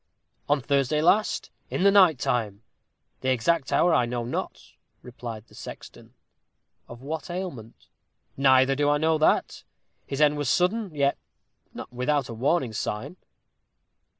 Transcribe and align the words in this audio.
"On 0.49 0.61
Thursday 0.61 0.99
last, 0.99 1.51
in 1.69 1.83
the 1.83 1.91
night 1.91 2.17
time. 2.17 2.63
The 3.19 3.29
exact 3.29 3.71
hour 3.71 3.93
I 3.93 4.07
know 4.07 4.25
not," 4.25 4.73
replied 5.03 5.45
the 5.45 5.53
sexton. 5.53 6.15
"Of 6.89 7.03
what 7.03 7.29
ailment?" 7.29 7.85
"Neither 8.35 8.75
do 8.75 8.89
I 8.89 8.97
know 8.97 9.19
that. 9.19 9.63
His 10.07 10.19
end 10.19 10.37
was 10.37 10.49
sudden, 10.49 10.95
yet 10.95 11.19
not 11.75 11.93
without 11.93 12.29
a 12.29 12.33
warning 12.33 12.73
sign." 12.73 13.15